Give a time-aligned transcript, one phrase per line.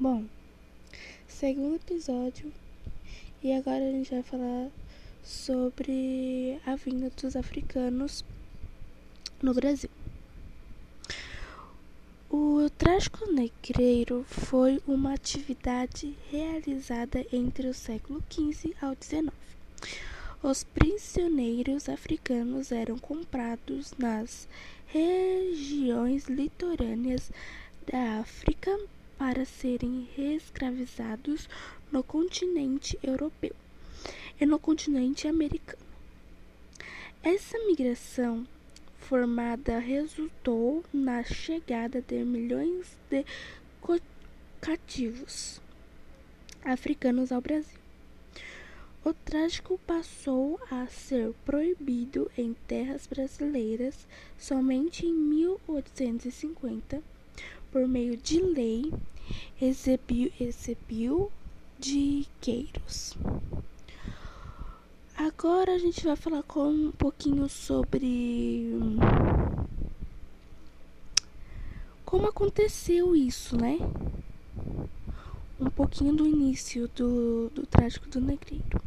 [0.00, 0.24] Bom,
[1.28, 2.52] segundo episódio,
[3.42, 4.68] e agora a gente vai falar
[5.22, 8.24] sobre a vinda dos africanos
[9.40, 9.90] no Brasil.
[12.28, 19.32] O trágico negreiro foi uma atividade realizada entre o século XV ao XIX.
[20.42, 24.48] Os prisioneiros africanos eram comprados nas
[24.86, 27.30] regiões litorâneas
[27.86, 28.76] da África
[29.22, 31.48] para serem reescravizados
[31.92, 33.54] no continente europeu
[34.40, 35.86] e no continente americano.
[37.22, 38.44] Essa migração
[38.98, 43.24] formada resultou na chegada de milhões de
[44.60, 45.60] cativos
[46.64, 47.78] africanos ao Brasil.
[49.04, 54.04] O trágico passou a ser proibido em terras brasileiras
[54.36, 57.00] somente em 1850,
[57.70, 58.90] por meio de lei
[59.60, 61.30] Eusébio
[61.78, 63.16] de Queiroz.
[65.16, 68.70] Agora a gente vai falar com um pouquinho sobre
[72.04, 73.78] como aconteceu isso, né?
[75.60, 78.82] Um pouquinho do início do, do trágico do negreiro.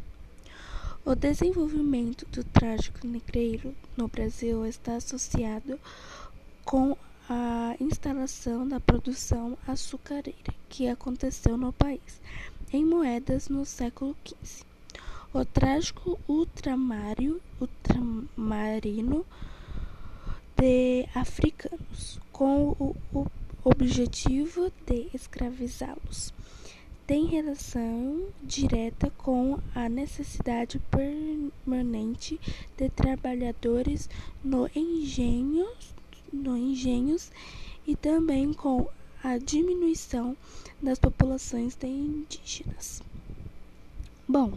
[1.04, 5.78] O desenvolvimento do trágico negreiro no Brasil está associado
[6.64, 6.96] com
[7.28, 12.20] a instalação da produção açucareira que aconteceu no país
[12.72, 14.64] em moedas no século XV
[15.38, 19.26] o trágico ultramário, ultramarino
[20.56, 23.26] de africanos, com o, o
[23.62, 26.32] objetivo de escravizá-los.
[27.06, 32.40] Tem relação direta com a necessidade permanente
[32.76, 34.08] de trabalhadores
[34.42, 35.94] no engenhos,
[36.32, 37.30] no engenhos
[37.86, 38.88] e também com
[39.22, 40.36] a diminuição
[40.82, 43.02] das populações de indígenas.
[44.28, 44.52] Bom,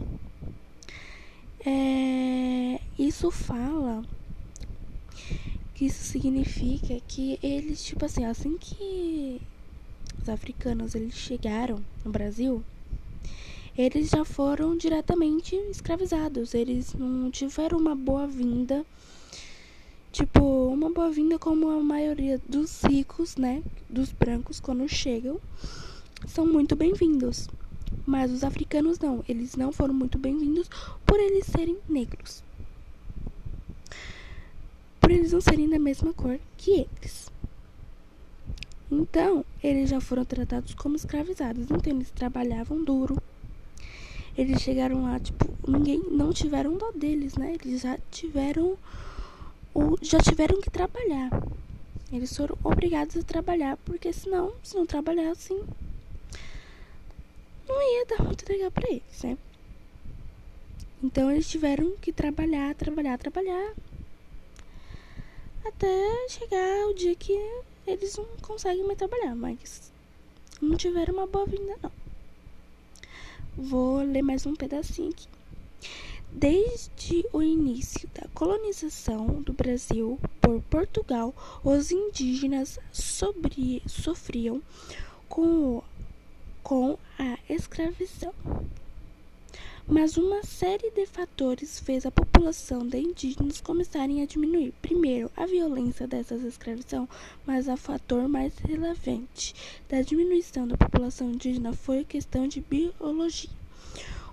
[1.64, 4.04] é, isso fala
[5.74, 9.40] que isso significa que eles, tipo assim, assim que
[10.20, 12.62] os africanos eles chegaram no Brasil,
[13.76, 16.54] eles já foram diretamente escravizados.
[16.54, 18.84] Eles não tiveram uma boa-vinda,
[20.20, 25.40] tipo, uma boa-vinda como a maioria dos ricos, né, dos brancos quando chegam,
[26.26, 27.48] são muito bem-vindos.
[28.06, 30.68] Mas os africanos não, eles não foram muito bem-vindos
[31.06, 32.44] por eles serem negros.
[35.00, 37.32] Por eles não serem da mesma cor que eles.
[38.92, 41.64] Então, eles já foram tratados como escravizados.
[41.64, 43.16] Então, eles trabalhavam duro.
[44.36, 47.56] Eles chegaram lá, tipo, ninguém não tiveram dó deles, né?
[47.64, 48.76] Eles já tiveram
[49.74, 51.30] o já tiveram que trabalhar.
[52.12, 55.62] Eles foram obrigados a trabalhar, porque senão, se não trabalhassem,
[57.68, 59.38] não ia dar muito legal para eles, né?
[61.02, 63.74] Então eles tiveram que trabalhar, trabalhar, trabalhar
[65.64, 67.32] até chegar o dia que
[67.86, 69.92] eles não conseguem mais trabalhar, mas
[70.60, 71.92] não tiveram uma boa vinda não.
[73.56, 75.28] Vou ler mais um pedacinho aqui.
[76.32, 84.62] Desde o início da colonização do Brasil por Portugal, os indígenas sobre, sofriam
[85.28, 85.82] com
[86.62, 88.32] com a escravização.
[89.86, 94.72] Mas uma série de fatores fez a população de indígenas começarem a diminuir.
[94.80, 97.08] Primeiro, a violência dessa escravização,
[97.44, 99.52] mas o fator mais relevante
[99.88, 103.50] da diminuição da população indígena foi a questão de biologia.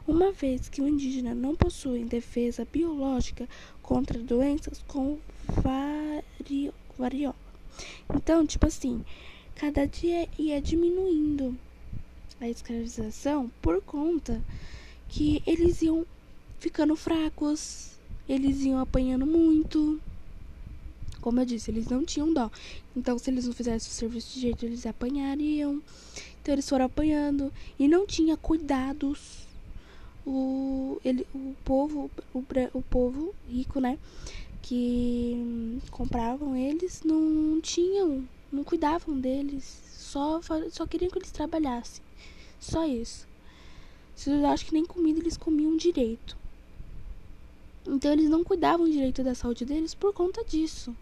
[0.07, 3.47] Uma vez que o indígena não possui defesa biológica
[3.81, 5.19] contra doenças com
[6.97, 7.35] variola.
[8.15, 9.03] Então, tipo assim,
[9.53, 11.57] cada dia ia diminuindo
[12.39, 14.41] a escravização por conta
[15.09, 16.05] que eles iam
[16.57, 17.91] ficando fracos,
[18.29, 19.99] eles iam apanhando muito.
[21.19, 22.49] Como eu disse, eles não tinham dó.
[22.95, 25.81] Então, se eles não fizessem o serviço de jeito, eles apanhariam.
[26.41, 29.46] Então, eles foram apanhando e não tinha cuidados.
[30.29, 32.43] O, ele, o povo, o,
[32.73, 33.97] o povo rico, né?
[34.61, 42.03] Que compravam eles não tinham, não cuidavam deles, só, só queriam que eles trabalhassem.
[42.59, 43.25] Só isso.
[44.13, 46.35] Vocês acham que nem comida eles comiam direito.
[47.87, 50.93] Então eles não cuidavam direito da saúde deles por conta disso.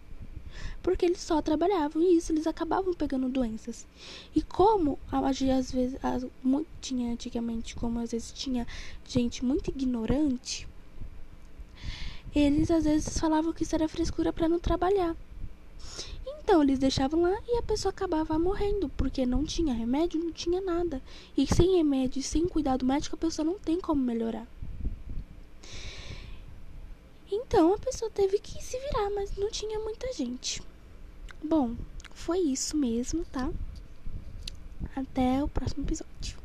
[0.82, 3.86] Porque eles só trabalhavam e isso eles acabavam pegando doenças.
[4.34, 5.40] E como às
[5.72, 5.98] vezes
[6.42, 8.66] muito, tinha antigamente, como às vezes tinha
[9.06, 10.68] gente muito ignorante,
[12.34, 15.16] eles às vezes falavam que isso era frescura para não trabalhar.
[16.26, 20.60] Então eles deixavam lá e a pessoa acabava morrendo, porque não tinha remédio, não tinha
[20.60, 21.02] nada.
[21.36, 24.46] E sem remédio, sem cuidado médico, a pessoa não tem como melhorar.
[27.56, 30.62] Então a pessoa teve que se virar, mas não tinha muita gente.
[31.42, 31.74] Bom,
[32.12, 33.50] foi isso mesmo, tá?
[34.94, 36.36] Até o próximo episódio.